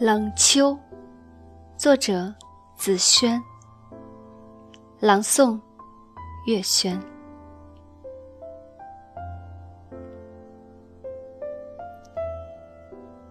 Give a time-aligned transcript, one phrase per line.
[0.00, 0.78] 冷秋，
[1.76, 2.34] 作者
[2.74, 3.38] 紫轩，
[4.98, 5.60] 朗诵
[6.46, 6.98] 月轩。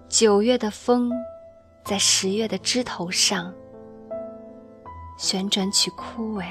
[0.08, 1.12] 九月的风，
[1.84, 3.52] 在十月的枝头上
[5.18, 6.46] 旋转起枯萎，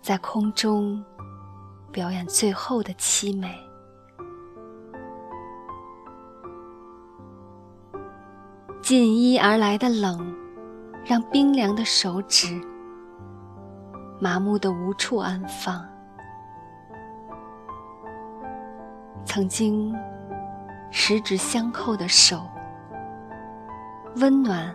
[0.00, 1.04] 在空中
[1.90, 3.71] 表演最后的凄美。
[8.92, 10.36] 紧衣而来的冷，
[11.02, 12.60] 让冰凉的手指
[14.20, 15.82] 麻木的无处安放。
[19.24, 19.96] 曾经
[20.90, 22.42] 十指相扣的手，
[24.16, 24.70] 温暖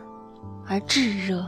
[0.67, 1.45] 而炙热，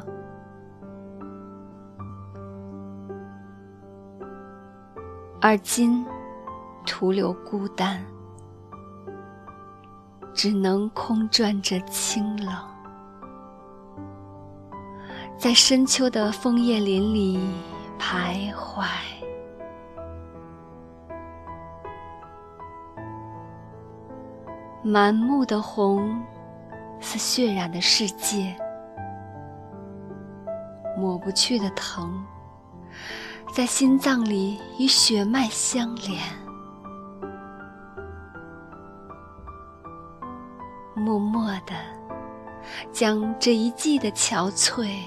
[5.42, 6.06] 而今
[6.86, 8.00] 徒留孤单。
[10.34, 12.56] 只能空转着清冷，
[15.38, 17.40] 在深秋的枫叶林里
[18.00, 18.86] 徘徊。
[24.82, 26.24] 满目的红，
[27.02, 28.56] 似血染的世界；
[30.98, 32.26] 抹不去的疼，
[33.54, 36.18] 在心脏里与血脉相连。
[41.00, 41.74] 默默的，
[42.92, 45.00] 将这一季的憔悴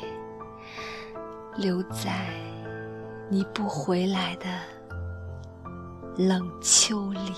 [1.56, 2.26] 留在
[3.28, 4.46] 你不回来的
[6.16, 7.32] 冷秋里。